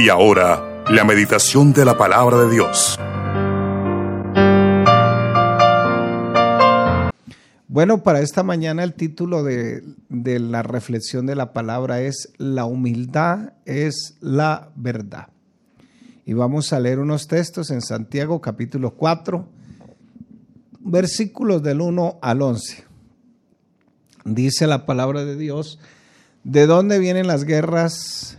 [0.00, 2.96] Y ahora, la meditación de la palabra de Dios.
[7.66, 12.64] Bueno, para esta mañana el título de, de, la reflexión de la palabra es La
[12.64, 15.30] humildad es la verdad.
[16.24, 19.48] Y vamos a leer unos textos en Santiago capítulo 4,
[20.78, 22.84] versículos del 1 al 11.
[24.26, 25.80] Dice la palabra de Dios,
[26.44, 28.38] ¿de dónde vienen las guerras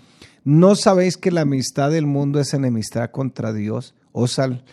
[0.43, 3.93] ¿No sabéis que la amistad del mundo es enemistad contra Dios?
[4.11, 4.63] Oh, sal,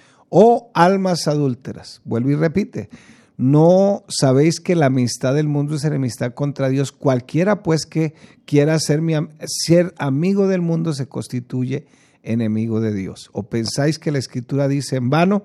[0.74, 2.88] almas adúlteras, vuelve y repite.
[3.36, 6.90] ¿No sabéis que la amistad del mundo es enemistad contra Dios?
[6.90, 8.14] Cualquiera pues que
[8.46, 9.14] quiera ser, mi,
[9.46, 11.86] ser amigo del mundo se constituye
[12.22, 13.30] enemigo de Dios.
[13.32, 15.44] ¿O pensáis que la escritura dice en vano,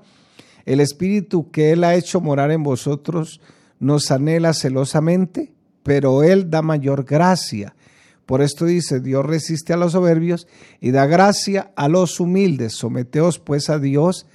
[0.66, 3.41] el espíritu que Él ha hecho morar en vosotros,
[3.79, 7.75] nos anhela celosamente, pero Él da mayor gracia.
[8.25, 10.47] Por esto dice, Dios resiste a los soberbios
[10.79, 12.73] y da gracia a los humildes.
[12.73, 14.25] Someteos pues a Dios,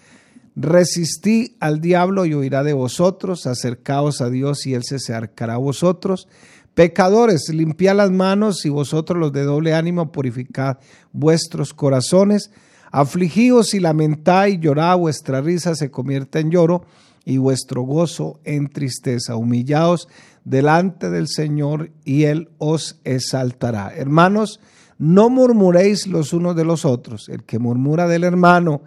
[0.55, 5.59] resistí al diablo y huirá de vosotros, acercaos a Dios y Él se acercará a
[5.59, 6.29] vosotros.
[6.75, 10.79] Pecadores, limpiad las manos y vosotros los de doble ánimo purificad
[11.13, 12.51] vuestros corazones.
[12.93, 16.85] Afligíos y lamentad y llorad, vuestra risa se convierte en lloro
[17.29, 19.37] y vuestro gozo en tristeza.
[19.37, 20.09] Humillaos
[20.45, 23.93] delante del Señor y Él os exaltará.
[23.95, 24.61] Hermanos,
[24.97, 27.29] no murmuréis los unos de los otros.
[27.29, 28.81] El que murmura del hermano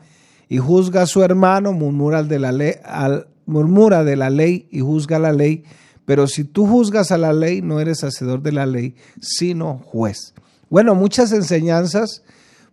[0.49, 4.79] y juzga a su hermano, murmura de la ley, al, murmura de la ley y
[4.79, 5.63] juzga la ley.
[6.05, 10.33] Pero si tú juzgas a la ley, no eres hacedor de la ley, sino juez.
[10.67, 12.23] Bueno, muchas enseñanzas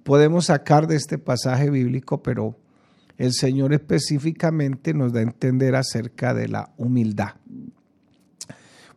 [0.03, 2.56] podemos sacar de este pasaje bíblico, pero
[3.19, 7.34] el Señor específicamente nos da a entender acerca de la humildad.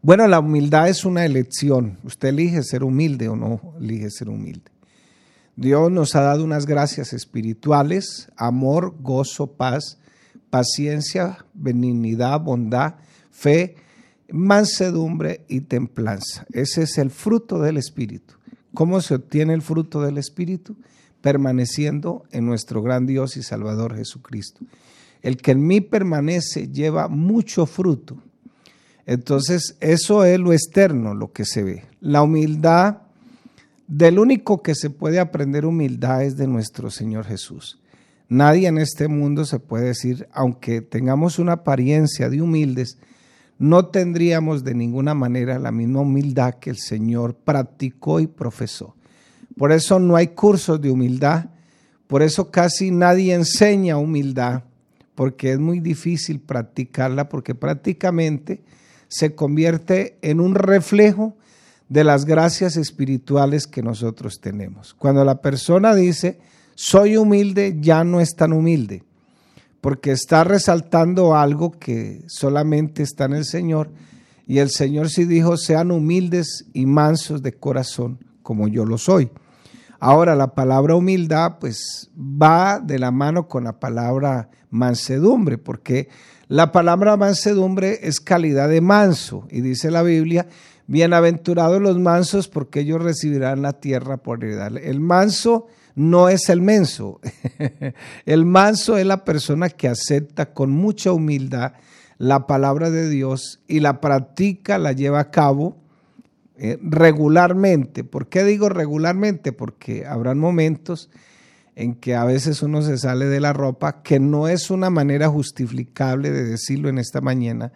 [0.04, 1.98] Bueno, la humildad es una elección.
[2.04, 4.72] Usted elige ser humilde o no elige ser humilde.
[5.56, 10.00] Dios nos ha dado unas gracias espirituales, amor, gozo, paz,
[10.50, 12.96] paciencia, benignidad, bondad,
[13.32, 13.76] fe,
[14.32, 16.46] mansedumbre y templanza.
[16.52, 18.36] Ese es el fruto del Espíritu.
[18.74, 20.78] ¿Cómo se obtiene el fruto del Espíritu?
[21.22, 24.62] Permaneciendo en nuestro gran Dios y Salvador Jesucristo.
[25.22, 28.18] El que en mí permanece lleva mucho fruto.
[29.06, 31.84] Entonces, eso es lo externo, lo que se ve.
[32.00, 32.98] La humildad,
[33.88, 37.80] del único que se puede aprender humildad es de nuestro Señor Jesús.
[38.30, 42.98] Nadie en este mundo se puede decir, aunque tengamos una apariencia de humildes,
[43.59, 48.96] no tendríamos de ninguna manera la misma humildad que el Señor practicó y profesó.
[49.58, 51.46] Por eso no hay cursos de humildad,
[52.08, 54.64] por eso casi nadie enseña humildad,
[55.16, 58.62] porque es muy difícil practicarla, porque prácticamente
[59.08, 61.36] se convierte en un reflejo
[61.90, 64.94] de las gracias espirituales que nosotros tenemos.
[64.94, 66.40] Cuando la persona dice,
[66.76, 69.04] soy humilde, ya no es tan humilde,
[69.82, 73.90] porque está resaltando algo que solamente está en el Señor,
[74.48, 79.30] y el Señor sí dijo, sean humildes y mansos de corazón, como yo lo soy.
[80.04, 86.10] Ahora, la palabra humildad pues va de la mano con la palabra mansedumbre, porque
[86.48, 90.48] la palabra mansedumbre es calidad de manso, y dice la Biblia,
[90.88, 94.76] bienaventurados los mansos porque ellos recibirán la tierra por heredad.
[94.76, 97.20] El manso no es el menso,
[98.26, 101.74] el manso es la persona que acepta con mucha humildad
[102.18, 105.81] la palabra de Dios y la practica, la lleva a cabo
[106.63, 108.03] eh, regularmente.
[108.03, 109.52] ¿Por qué digo regularmente?
[109.52, 111.09] Porque habrán momentos
[111.75, 115.28] en que a veces uno se sale de la ropa, que no es una manera
[115.28, 117.72] justificable de decirlo en esta mañana,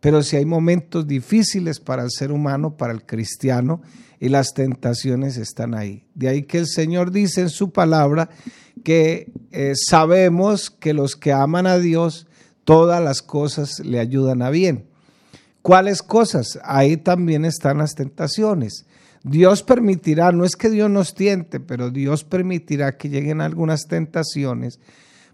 [0.00, 3.80] pero si hay momentos difíciles para el ser humano, para el cristiano,
[4.18, 6.04] y las tentaciones están ahí.
[6.16, 8.28] De ahí que el Señor dice en su palabra
[8.82, 12.26] que eh, sabemos que los que aman a Dios,
[12.64, 14.86] todas las cosas le ayudan a bien.
[15.66, 16.60] ¿Cuáles cosas?
[16.62, 18.86] Ahí también están las tentaciones.
[19.24, 24.78] Dios permitirá, no es que Dios nos tiente, pero Dios permitirá que lleguen algunas tentaciones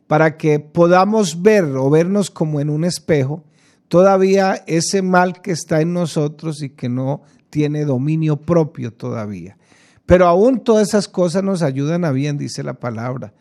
[0.06, 3.44] para que podamos ver o vernos como en un espejo
[3.88, 9.58] todavía ese mal que está en nosotros y que no tiene dominio propio todavía.
[10.06, 13.35] Pero aún todas esas cosas nos ayudan a bien, dice la palabra.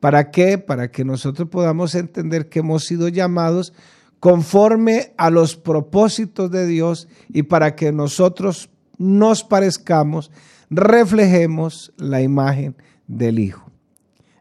[0.00, 0.56] ¿Para qué?
[0.56, 3.74] Para que nosotros podamos entender que hemos sido llamados
[4.22, 10.30] conforme a los propósitos de Dios y para que nosotros nos parezcamos,
[10.70, 12.76] reflejemos la imagen
[13.08, 13.68] del Hijo.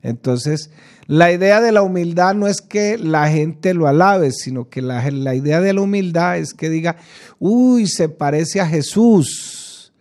[0.03, 0.69] Entonces,
[1.07, 5.09] la idea de la humildad no es que la gente lo alabe, sino que la,
[5.09, 6.97] la, idea de la humildad es que diga,
[7.39, 9.93] uy, se parece a Jesús,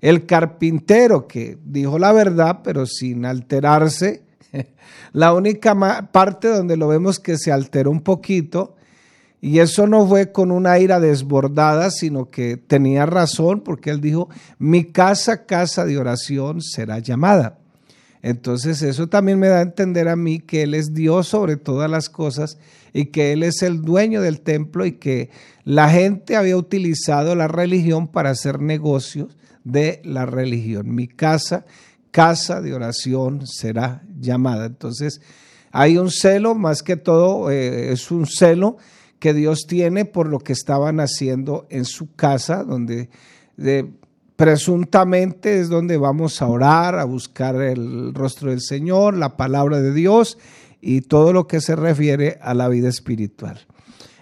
[0.00, 4.22] el carpintero que dijo la verdad, pero sin alterarse.
[5.12, 5.74] La única
[6.12, 8.73] parte donde lo vemos que se alteró un poquito,
[9.44, 14.30] y eso no fue con una ira desbordada, sino que tenía razón, porque él dijo,
[14.58, 17.58] mi casa, casa de oración será llamada.
[18.22, 21.90] Entonces eso también me da a entender a mí que Él es Dios sobre todas
[21.90, 22.56] las cosas
[22.94, 25.28] y que Él es el dueño del templo y que
[25.64, 30.94] la gente había utilizado la religión para hacer negocios de la religión.
[30.94, 31.66] Mi casa,
[32.10, 34.64] casa de oración será llamada.
[34.64, 35.20] Entonces
[35.70, 38.78] hay un celo, más que todo eh, es un celo
[39.24, 43.08] que Dios tiene por lo que estaban haciendo en su casa, donde...
[43.56, 43.90] De,
[44.36, 49.94] presuntamente es donde vamos a orar, a buscar el rostro del Señor, la palabra de
[49.94, 50.36] Dios
[50.82, 53.60] y todo lo que se refiere a la vida espiritual.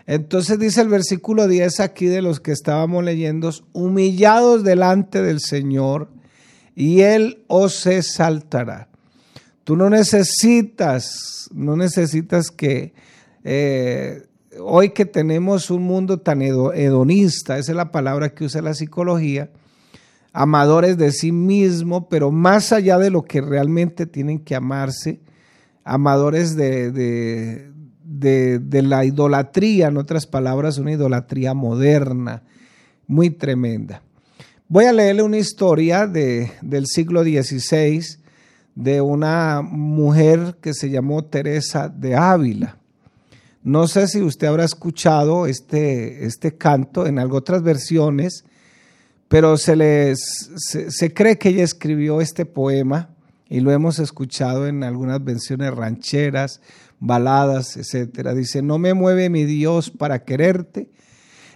[0.06, 6.10] Entonces dice el versículo 10 aquí de los que estábamos leyendo, humillados delante del Señor
[6.76, 8.88] y Él os exaltará.
[9.64, 12.92] Tú no necesitas, no necesitas que
[13.42, 14.22] eh,
[14.60, 19.50] hoy que tenemos un mundo tan hedonista, esa es la palabra que usa la psicología,
[20.32, 25.20] amadores de sí mismo, pero más allá de lo que realmente tienen que amarse,
[25.84, 32.42] amadores de, de, la idolatría, en otras palabras, una idolatría moderna,
[33.06, 34.02] muy tremenda.
[34.68, 38.02] Voy a leerle una historia de, del siglo XVI
[38.74, 42.78] de una mujer que se llamó Teresa de Ávila.
[43.62, 48.44] No sé si usted habrá escuchado este, este canto en algo otras versiones
[49.32, 53.14] pero se, les, se, cree que ella escribió este poema
[53.48, 56.60] y lo hemos escuchado en algunas versiones rancheras,
[57.00, 58.28] baladas, etc.
[58.34, 60.90] Dice, no me mueve mi Dios para quererte,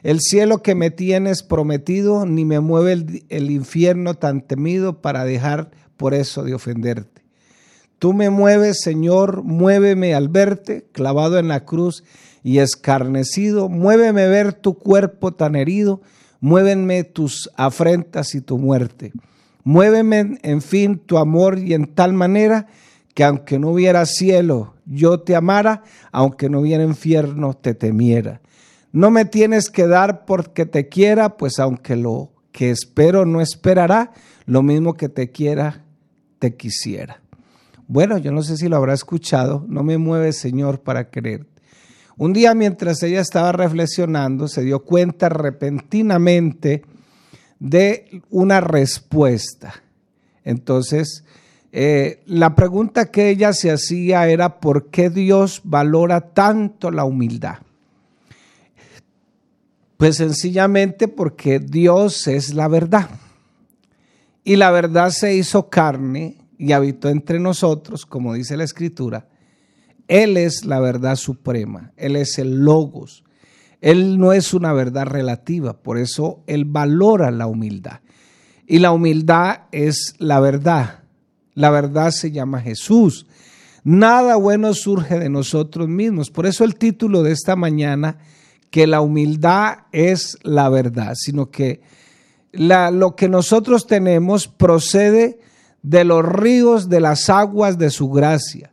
[0.03, 5.27] el cielo que me tienes prometido, ni me mueve el, el infierno tan temido para
[5.27, 7.26] dejar por eso de ofenderte.
[7.99, 12.05] Tú me mueves, Señor, muéveme al verte, clavado en la cruz
[12.43, 16.03] y escarnecido, muéveme ver tu cuerpo tan herido,
[16.41, 19.13] muévenme tus afrentas y tu muerte.
[19.65, 22.67] Muéveme, en fin, tu amor y en tal manera
[23.15, 25.83] que aunque no hubiera cielo, yo te amara,
[26.13, 28.43] aunque no hubiera infierno, te temiera.
[28.93, 34.13] No me tienes que dar porque te quiera, pues aunque lo que espero no esperará,
[34.45, 35.85] lo mismo que te quiera,
[36.39, 37.26] te quisiera.
[37.89, 41.47] Bueno, yo no sé si lo habrá escuchado, no me mueve Señor para creer.
[42.17, 46.83] Un día mientras ella estaba reflexionando, se dio cuenta repentinamente
[47.61, 49.75] de una respuesta.
[50.43, 51.25] Entonces,
[51.73, 57.59] eh, la pregunta que ella se hacía era, ¿por qué Dios valora tanto la humildad?
[59.97, 63.11] Pues sencillamente porque Dios es la verdad.
[64.43, 69.29] Y la verdad se hizo carne y habitó entre nosotros, como dice la escritura,
[70.09, 73.25] él es la verdad suprema, Él es el logos.
[73.81, 78.01] Él no es una verdad relativa, por eso Él valora la humildad.
[78.67, 81.01] Y la humildad es la verdad.
[81.55, 83.27] La verdad se llama Jesús.
[83.85, 86.31] Nada bueno surge de nosotros mismos.
[86.31, 88.19] Por eso el título de esta mañana,
[88.71, 91.83] que la humildad es la verdad, sino que
[92.53, 95.39] lo que nosotros tenemos procede
[95.87, 98.73] de los ríos, de las aguas de su gracia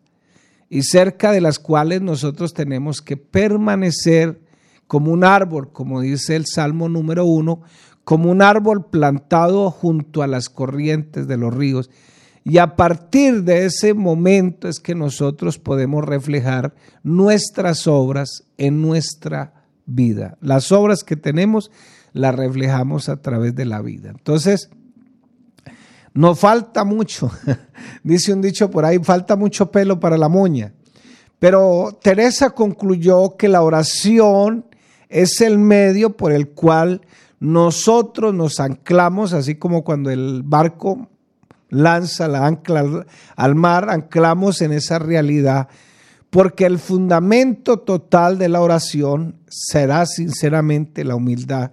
[0.67, 4.41] y cerca de las cuales nosotros tenemos que permanecer
[4.87, 7.61] como un árbol, como dice el Salmo número uno,
[8.03, 11.91] como un árbol plantado junto a las corrientes de los ríos.
[12.43, 19.53] Y a partir de ese momento es que nosotros podemos reflejar nuestras obras en nuestra
[19.85, 20.35] vida.
[20.41, 21.69] Las obras que tenemos
[22.11, 24.09] las reflejamos a través de la vida.
[24.09, 24.71] Entonces,
[26.13, 27.31] no falta mucho,
[28.03, 30.73] dice un dicho por ahí, falta mucho pelo para la moña.
[31.39, 34.65] Pero Teresa concluyó que la oración
[35.09, 37.01] es el medio por el cual
[37.39, 41.09] nosotros nos anclamos, así como cuando el barco
[41.69, 43.05] lanza la ancla
[43.35, 45.67] al mar, anclamos en esa realidad,
[46.29, 51.71] porque el fundamento total de la oración será sinceramente la humildad,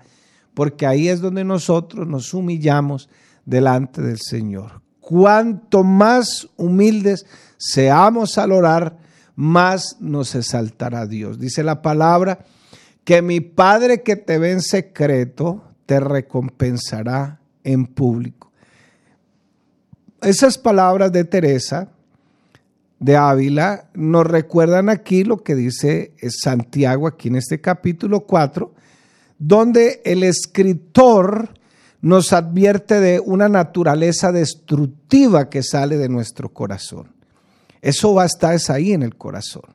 [0.55, 3.09] porque ahí es donde nosotros nos humillamos
[3.45, 4.83] delante del Señor.
[5.01, 7.27] Cuanto más humildes
[7.59, 8.99] seamos al orar,
[9.35, 11.39] más nos exaltará Dios.
[11.39, 12.45] Dice la palabra
[13.05, 18.53] que mi Padre que te ve en secreto te recompensará en público.
[20.23, 21.89] Esas palabras de Teresa
[22.99, 28.73] de Ávila nos recuerdan aquí lo que dice Santiago aquí en este capítulo 4,
[29.39, 31.55] donde el escritor
[32.03, 37.09] nos advierte de una naturaleza destructiva que sale de nuestro corazón.
[37.83, 39.75] Eso va a estar ahí en el corazón.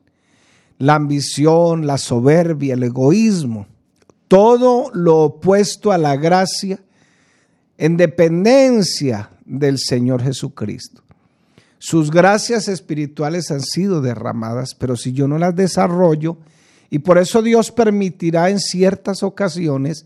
[0.77, 3.67] La ambición, la soberbia, el egoísmo,
[4.27, 6.79] todo lo opuesto a la gracia
[7.77, 11.03] en dependencia del Señor Jesucristo.
[11.77, 16.37] Sus gracias espirituales han sido derramadas, pero si yo no las desarrollo,
[16.89, 20.05] y por eso Dios permitirá en ciertas ocasiones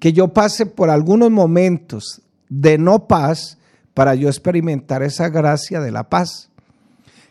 [0.00, 3.58] que yo pase por algunos momentos de no paz
[3.94, 6.50] para yo experimentar esa gracia de la paz.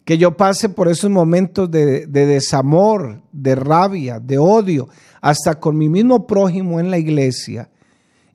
[0.05, 4.87] Que yo pase por esos momentos de, desamor, de rabia, de odio,
[5.19, 7.69] hasta con mi mismo prójimo en la iglesia.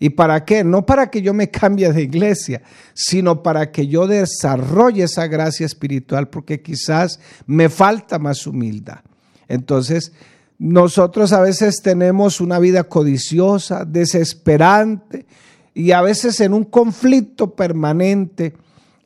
[0.00, 0.64] ¿Y para qué?
[0.64, 2.62] No para que yo me cambie de iglesia,
[2.92, 8.98] sino para que yo desarrolle esa gracia espiritual, porque quizás me falta más humildad.
[9.46, 10.12] Entonces,
[10.58, 15.26] nosotros a veces tenemos una vida codiciosa, desesperante
[15.74, 18.54] y a veces en un conflicto permanente.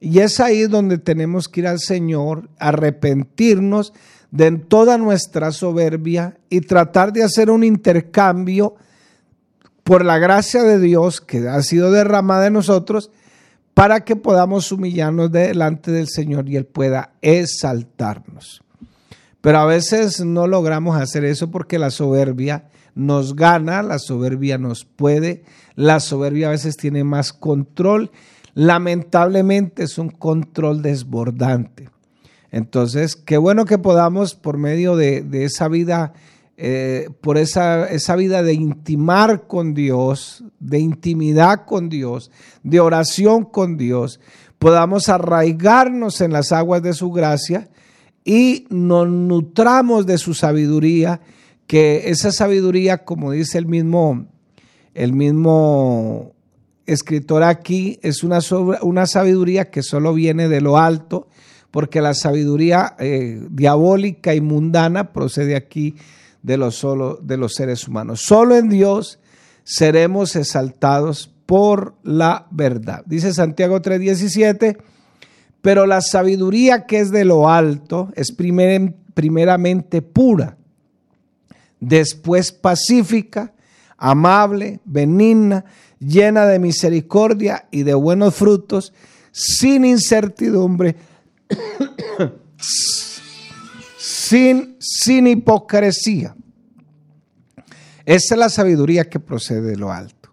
[0.00, 3.92] Y es ahí donde tenemos que ir al Señor, arrepentirnos
[4.30, 8.76] de toda nuestra soberbia y tratar de hacer un intercambio
[9.82, 13.10] por la gracia de Dios que ha sido derramada en nosotros
[13.72, 18.62] para que podamos humillarnos delante del Señor y Él pueda exaltarnos.
[19.40, 24.84] Pero a veces no logramos hacer eso porque la soberbia nos gana, la soberbia nos
[24.84, 25.44] puede,
[25.76, 28.10] la soberbia a veces tiene más control.
[28.54, 31.88] Lamentablemente es un control desbordante.
[32.50, 36.14] Entonces, qué bueno que podamos por medio de, esa vida,
[36.56, 42.32] eh, por esa, esa vida de intimar con Dios, de intimidad con Dios,
[42.64, 44.18] de oración con Dios,
[44.58, 47.68] podamos arraigarnos en las aguas de su gracia
[48.24, 51.20] y nos nutramos de su sabiduría,
[51.66, 54.26] que esa sabiduría, como dice el mismo,
[54.94, 56.32] el mismo
[56.86, 58.40] escritor aquí, es una,
[58.82, 61.28] una sabiduría que solo viene de lo alto,
[61.70, 65.96] porque la sabiduría eh, diabólica y mundana procede aquí
[66.42, 68.22] de los, solo, de los seres humanos.
[68.22, 69.18] Solo en Dios
[69.64, 73.02] seremos exaltados por la verdad.
[73.06, 74.78] Dice Santiago 3:17
[75.62, 80.56] pero la sabiduría que es de lo alto es primeramente pura,
[81.80, 83.52] después pacífica,
[83.96, 85.64] amable, benigna,
[85.98, 88.92] llena de misericordia y de buenos frutos,
[89.32, 90.96] sin incertidumbre,
[93.98, 96.34] sin, sin hipocresía.
[98.04, 100.30] Esa es la sabiduría que procede de lo alto.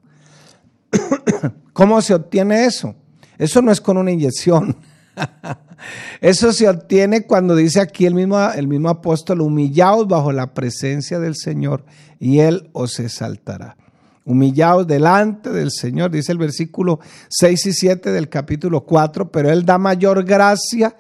[1.74, 2.96] ¿Cómo se obtiene eso?
[3.38, 4.78] Eso no es con una inyección.
[6.22, 11.20] Eso se obtiene cuando dice aquí el mismo, el mismo apóstol, humillaos bajo la presencia
[11.20, 11.86] del Señor
[12.20, 13.78] y Él os exaltará.
[14.26, 19.66] Humillaos delante del Señor, dice el versículo 6 y 7 del capítulo 4, pero Él
[19.66, 20.96] da mayor gracia.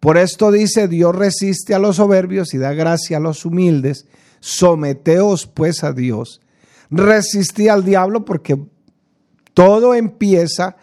[0.00, 4.06] Por esto dice, Dios resiste a los soberbios y da gracia a los humildes.
[4.40, 6.40] Someteos pues a Dios.
[6.90, 8.58] Resistí al diablo porque
[9.54, 10.76] todo empieza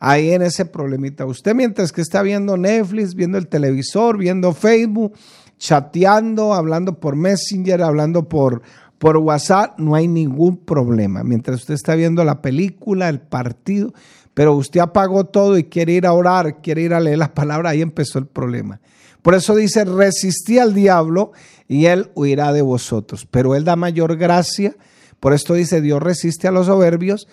[0.00, 1.24] ahí en ese problemita.
[1.26, 5.14] Usted mientras que está viendo Netflix, viendo el televisor, viendo Facebook,
[5.58, 8.62] chateando, hablando por Messenger, hablando por,
[8.98, 11.22] por WhatsApp, no hay ningún problema.
[11.24, 13.92] Mientras usted está viendo la película, el partido,
[14.34, 17.72] pero usted apagó todo y quiere ir a orar, quiere ir a leer las palabras,
[17.72, 18.80] ahí empezó el problema.
[19.22, 21.32] Por eso dice, resistí al diablo
[21.66, 23.26] y él huirá de vosotros.
[23.28, 24.76] Pero él da mayor gracia.
[25.18, 27.26] Por esto dice, Dios resiste a los soberbios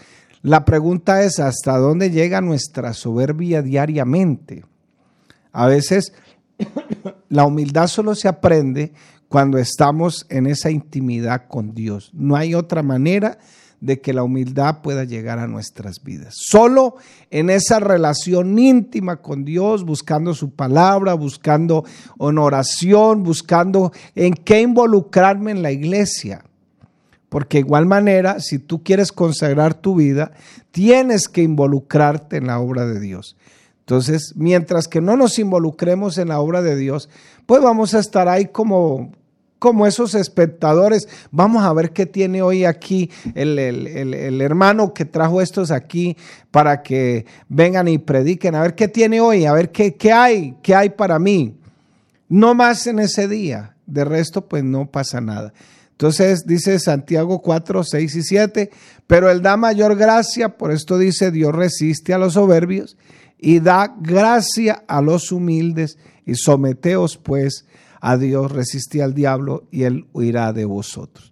[0.43, 4.65] la pregunta es, ¿hasta dónde llega nuestra soberbia diariamente?
[5.53, 6.13] A veces
[7.29, 8.91] la humildad solo se aprende
[9.29, 12.11] cuando estamos en esa intimidad con Dios.
[12.13, 13.39] No hay otra manera
[13.79, 16.35] de que la humildad pueda llegar a nuestras vidas.
[16.37, 16.97] Solo
[17.31, 21.85] en esa relación íntima con Dios, buscando su palabra, buscando
[22.19, 26.43] en oración, buscando en qué involucrarme en la iglesia.
[27.33, 30.33] Porque igual manera, si tú quieres consagrar tu vida,
[30.69, 33.35] tienes que involucrarte en la obra de Dios.
[33.79, 37.09] Entonces, mientras que no nos involucremos en la obra de Dios,
[37.47, 39.13] pues vamos a estar ahí como,
[39.57, 41.09] como esos espectadores.
[41.31, 46.15] Vamos a ver qué tiene hoy aquí el, el, hermano que trajo estos aquí
[46.51, 48.53] para que vengan y prediquen.
[48.53, 51.55] A ver qué tiene hoy, a ver qué, qué hay, qué hay para mí.
[52.29, 53.71] No más en ese día.
[53.87, 55.51] De resto, pues no pasa nada.
[55.93, 58.71] Entonces dice Santiago 4, 6 y 7,
[59.05, 62.97] pero él da mayor gracia, por esto dice, Dios resiste a los soberbios
[63.37, 67.65] y da gracia a los humildes y someteos pues
[68.01, 71.31] a Dios, resistí al diablo y él huirá de vosotros.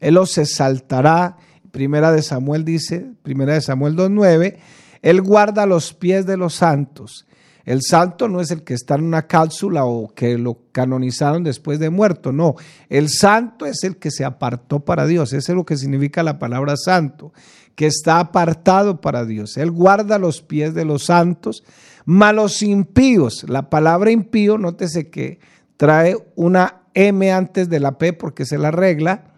[0.00, 1.38] Él os exaltará,
[1.70, 4.56] primera de Samuel dice, primera de Samuel 2.9,
[5.00, 7.26] él guarda los pies de los santos.
[7.64, 11.78] El santo no es el que está en una cápsula o que lo canonizaron después
[11.78, 12.56] de muerto, no.
[12.90, 15.32] El santo es el que se apartó para Dios.
[15.32, 17.32] Eso es lo que significa la palabra santo,
[17.74, 19.56] que está apartado para Dios.
[19.56, 21.64] Él guarda los pies de los santos,
[22.04, 23.46] malos impíos.
[23.48, 25.40] La palabra impío, nótese que
[25.78, 29.32] trae una M antes de la P porque se la regla,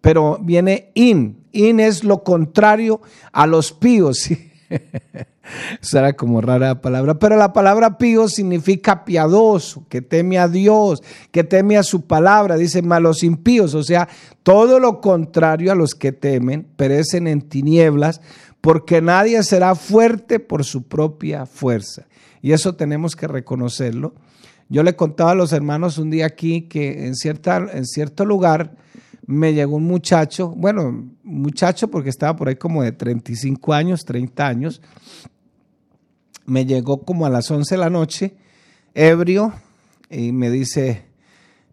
[0.00, 1.46] pero viene in.
[1.50, 3.00] In es lo contrario
[3.32, 4.30] a los píos.
[5.80, 11.02] Será como rara la palabra, pero la palabra pío significa piadoso, que teme a Dios,
[11.30, 14.08] que teme a su palabra, dice malos impíos, o sea,
[14.42, 18.20] todo lo contrario a los que temen, perecen en tinieblas,
[18.60, 22.06] porque nadie será fuerte por su propia fuerza.
[22.40, 24.14] Y eso tenemos que reconocerlo.
[24.68, 28.76] Yo le contaba a los hermanos un día aquí que en, cierta, en cierto lugar
[29.26, 34.46] me llegó un muchacho, bueno, muchacho porque estaba por ahí como de 35 años, 30
[34.46, 34.82] años,
[36.46, 38.34] me llegó como a las 11 de la noche,
[38.94, 39.52] ebrio,
[40.10, 41.04] y me dice,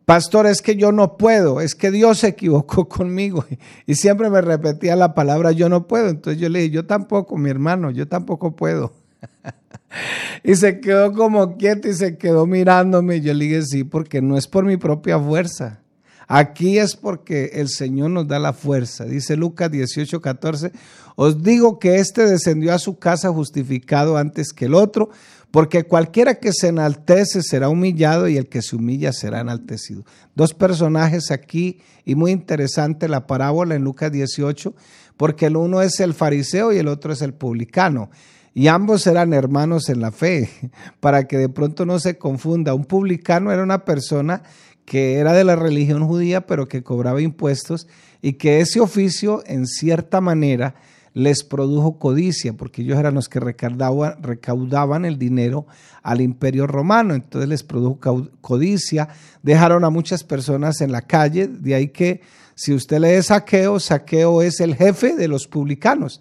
[0.06, 3.46] pastor, es que yo no puedo, es que Dios se equivocó conmigo.
[3.86, 6.10] Y siempre me repetía la palabra, yo no puedo.
[6.10, 8.94] Entonces yo le dije, yo tampoco, mi hermano, yo tampoco puedo.
[10.44, 13.22] y se quedó como quieto y se quedó mirándome.
[13.22, 15.82] Yo le dije, sí, porque no es por mi propia fuerza.
[16.32, 19.04] Aquí es porque el Señor nos da la fuerza.
[19.04, 20.72] Dice Lucas 18, 14,
[21.16, 25.10] os digo que éste descendió a su casa justificado antes que el otro,
[25.50, 30.06] porque cualquiera que se enaltece será humillado y el que se humilla será enaltecido.
[30.36, 34.76] Dos personajes aquí y muy interesante la parábola en Lucas 18,
[35.18, 38.12] porque el uno es el fariseo y el otro es el publicano
[38.54, 40.50] y ambos eran hermanos en la fe,
[41.00, 42.74] para que de pronto no se confunda.
[42.74, 44.44] Un publicano era una persona
[44.90, 47.88] que era de la religión judía, pero que cobraba impuestos
[48.24, 50.74] y que ese oficio, en cierta manera,
[51.14, 55.68] les produjo codicia, porque ellos eran los que recaudaban, recaudaban el dinero
[56.02, 59.10] al imperio romano, entonces les produjo codicia,
[59.44, 62.22] dejaron a muchas personas en la calle, de ahí que
[62.56, 66.20] si usted lee saqueo, saqueo es el jefe de los publicanos.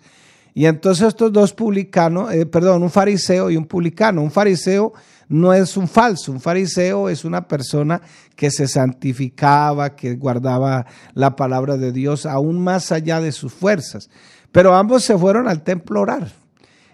[0.58, 4.22] Y entonces estos dos publicanos, eh, perdón, un fariseo y un publicano.
[4.22, 4.92] Un fariseo
[5.28, 8.02] no es un falso, un fariseo es una persona
[8.34, 14.10] que se santificaba, que guardaba la palabra de Dios aún más allá de sus fuerzas.
[14.50, 16.32] Pero ambos se fueron al templo a orar.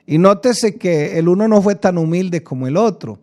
[0.04, 3.18] Y nótese que el uno no fue tan humilde como el otro.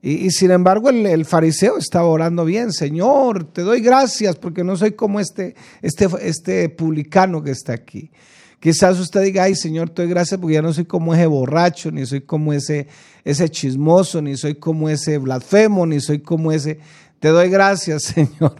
[0.00, 4.76] Y, sin embargo el, el, fariseo estaba orando bien, Señor, te doy gracias porque no
[4.76, 8.12] soy como este, este, este publicano que está aquí.
[8.62, 11.90] Quizás usted diga, ay Señor, te doy gracias porque ya no soy como ese borracho,
[11.90, 12.86] ni soy como ese,
[13.24, 16.78] ese chismoso, ni soy como ese blasfemo, ni soy como ese.
[17.18, 18.54] Te doy gracias, Señor.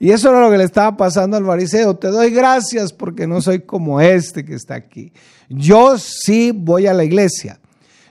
[0.00, 1.94] Y eso era lo que le estaba pasando al fariseo.
[1.96, 5.12] Te doy gracias porque no soy como este que está aquí.
[5.50, 7.60] Yo sí voy a la iglesia.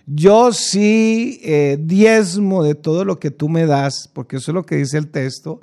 [0.05, 4.63] Yo sí eh, diezmo de todo lo que tú me das, porque eso es lo
[4.63, 5.59] que dice el texto.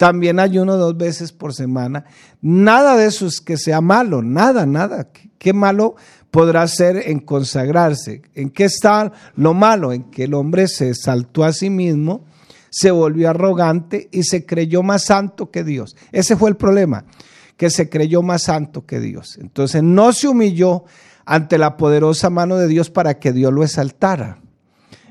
[0.00, 2.06] También ayuno dos veces por semana.
[2.40, 5.10] Nada de eso es que sea malo, nada, nada.
[5.36, 5.94] ¿Qué malo
[6.30, 8.22] podrá ser en consagrarse?
[8.34, 9.92] ¿En qué está lo malo?
[9.92, 12.24] En que el hombre se saltó a sí mismo,
[12.70, 15.94] se volvió arrogante y se creyó más santo que Dios.
[16.12, 17.04] Ese fue el problema,
[17.58, 19.36] que se creyó más santo que Dios.
[19.38, 20.84] Entonces no se humilló
[21.26, 24.39] ante la poderosa mano de Dios para que Dios lo exaltara.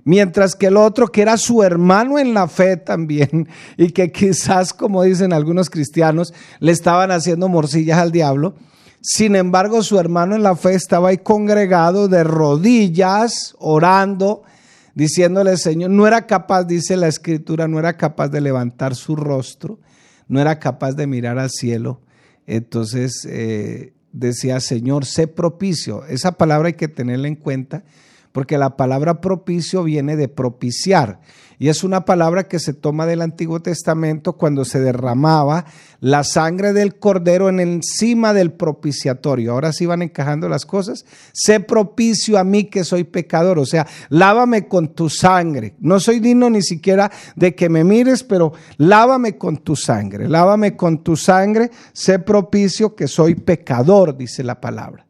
[0.09, 4.73] Mientras que el otro, que era su hermano en la fe también, y que quizás,
[4.73, 8.55] como dicen algunos cristianos, le estaban haciendo morcillas al diablo,
[9.01, 14.41] sin embargo, su hermano en la fe estaba ahí congregado de rodillas, orando,
[14.95, 19.77] diciéndole, Señor, no era capaz, dice la escritura, no era capaz de levantar su rostro,
[20.27, 22.01] no era capaz de mirar al cielo.
[22.47, 26.03] Entonces eh, decía, Señor, sé propicio.
[26.07, 27.83] Esa palabra hay que tenerla en cuenta
[28.31, 31.19] porque la palabra propicio viene de propiciar.
[31.61, 35.65] Y es una palabra que se toma del Antiguo Testamento cuando se derramaba
[35.99, 39.51] la sangre del cordero en encima del propiciatorio.
[39.51, 41.03] Ahora sí van encajando las cosas.
[41.33, 43.59] Sé propicio a mí que soy pecador.
[43.59, 45.75] O sea, lávame con tu sangre.
[45.81, 50.29] No soy digno ni siquiera de que me mires, pero lávame con tu sangre.
[50.29, 51.71] Lávame con tu sangre.
[51.91, 55.08] Sé propicio que soy pecador, dice la palabra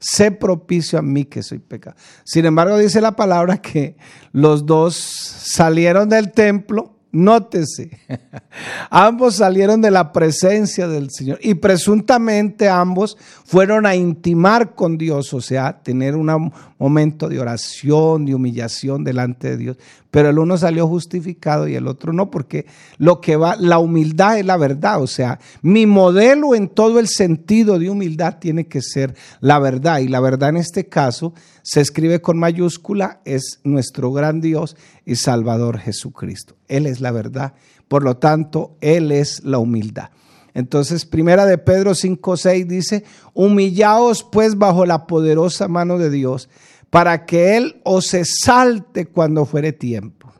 [0.00, 1.96] sé propicio a mí que soy pecado.
[2.24, 3.96] Sin embargo, dice la palabra que
[4.32, 7.90] los dos salieron del templo, nótese,
[8.90, 15.34] ambos salieron de la presencia del Señor y presuntamente ambos fueron a intimar con Dios,
[15.34, 19.76] o sea, tener un momento de oración, de humillación delante de Dios
[20.10, 22.66] pero el uno salió justificado y el otro no, porque
[22.98, 27.08] lo que va, la humildad es la verdad, o sea, mi modelo en todo el
[27.08, 31.80] sentido de humildad tiene que ser la verdad, y la verdad en este caso se
[31.80, 36.56] escribe con mayúscula, es nuestro gran Dios y Salvador Jesucristo.
[36.68, 37.54] Él es la verdad,
[37.88, 40.10] por lo tanto, Él es la humildad.
[40.54, 46.48] Entonces, primera de Pedro 5:6 dice, humillaos pues bajo la poderosa mano de Dios
[46.90, 50.32] para que Él os salte cuando fuere tiempo.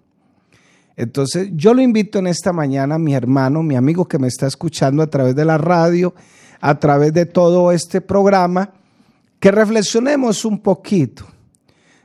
[0.96, 5.02] Entonces, yo lo invito en esta mañana, mi hermano, mi amigo que me está escuchando
[5.02, 6.14] a través de la radio,
[6.60, 8.74] a través de todo este programa,
[9.38, 11.26] que reflexionemos un poquito.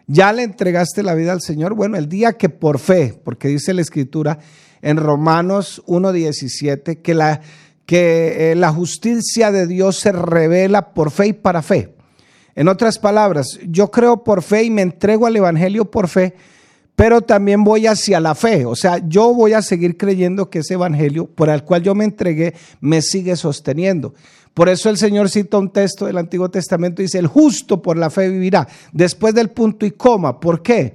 [0.08, 1.74] Ya le entregaste la vida al Señor.
[1.74, 4.40] Bueno, el día que por fe, porque dice la Escritura
[4.82, 7.42] en Romanos 1.17, que la,
[7.86, 11.95] que eh, la justicia de Dios se revela por fe y para fe.
[12.56, 16.34] En otras palabras, yo creo por fe y me entrego al Evangelio por fe,
[16.96, 18.66] pero también voy hacia la fe.
[18.66, 22.06] O sea, yo voy a seguir creyendo que ese Evangelio por el cual yo me
[22.06, 24.14] entregué me sigue sosteniendo.
[24.54, 27.98] Por eso el Señor cita un texto del Antiguo Testamento y dice, el justo por
[27.98, 28.66] la fe vivirá.
[28.94, 30.40] Después del punto y coma.
[30.40, 30.94] ¿Por qué?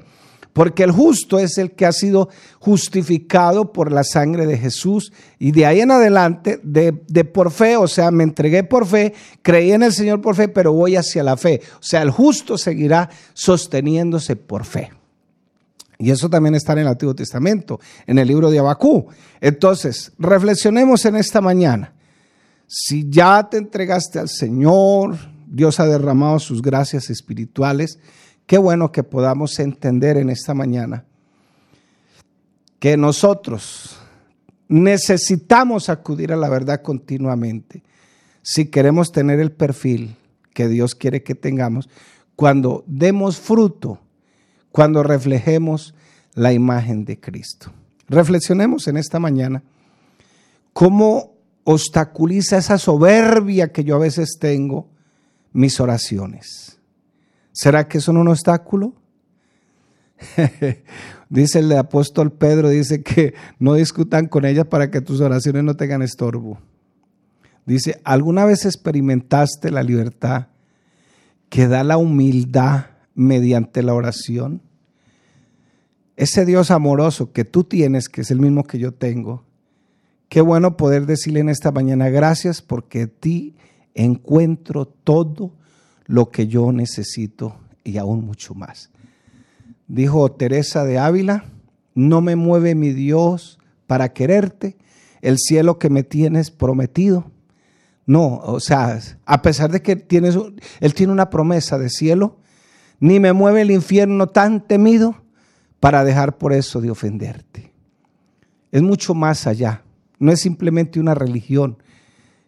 [0.52, 5.52] Porque el justo es el que ha sido justificado por la sangre de Jesús y
[5.52, 6.92] de ahí en adelante, de,
[7.24, 10.72] por fe, o sea, me entregué por fe, creí en el Señor por fe, pero
[10.72, 11.60] voy hacia la fe.
[11.74, 14.90] O sea, el justo seguirá sosteniéndose por fe.
[15.98, 19.06] Y eso también está en el Antiguo Testamento, en el libro de Abacú.
[19.40, 21.92] Entonces, reflexionemos en esta mañana.
[22.66, 27.98] Si ya te entregaste al Señor, Dios ha derramado sus gracias espirituales,
[28.50, 31.04] Qué bueno que podamos entender en esta mañana
[32.80, 33.96] que nosotros
[34.66, 37.84] necesitamos acudir a la verdad continuamente
[38.42, 40.16] si queremos tener el perfil
[40.52, 41.88] que Dios quiere que tengamos,
[42.34, 44.00] cuando demos fruto,
[44.72, 45.94] cuando reflejemos
[46.34, 47.70] la imagen de Cristo.
[48.08, 49.62] Reflexionemos en esta mañana
[50.72, 54.88] cómo obstaculiza esa soberbia que yo a veces tengo
[55.52, 56.79] mis oraciones.
[57.52, 58.94] ¿Será que son un obstáculo?
[61.28, 65.76] dice el apóstol Pedro, dice que no discutan con ellas para que tus oraciones no
[65.76, 66.58] tengan estorbo.
[67.66, 70.48] Dice, ¿alguna vez experimentaste la libertad
[71.48, 74.62] que da la humildad mediante la oración?
[76.16, 79.44] Ese Dios amoroso que tú tienes, que es el mismo que yo tengo,
[80.28, 83.56] qué bueno poder decirle en esta mañana, gracias porque ti
[83.94, 85.52] encuentro todo
[86.10, 88.90] lo que yo necesito y aún mucho más.
[89.86, 91.44] Dijo Teresa de Ávila,
[91.94, 94.76] no me mueve mi Dios para quererte,
[95.22, 97.30] el cielo que me tienes prometido.
[98.06, 100.36] No, o sea, a pesar de que tienes,
[100.80, 102.38] Él tiene una promesa de cielo,
[102.98, 105.22] ni me mueve el infierno tan temido
[105.78, 107.72] para dejar por eso de ofenderte.
[108.72, 109.84] Es mucho más allá,
[110.18, 111.80] no es simplemente una religión,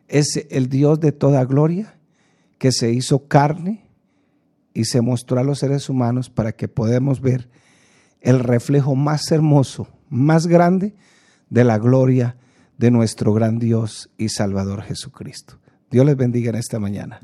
[0.08, 1.94] es el Dios de toda gloria
[2.62, 3.82] que se hizo carne
[4.72, 7.48] y se mostró a los seres humanos para que podamos ver
[8.20, 10.94] el reflejo más hermoso, más grande
[11.50, 12.36] de la gloria
[12.78, 15.58] de nuestro gran Dios y Salvador Jesucristo.
[15.90, 17.20] Dios les bendiga en esta mañana.